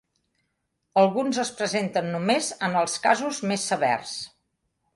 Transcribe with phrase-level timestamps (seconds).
[1.01, 4.19] Alguns es presenten només en els casos més severs.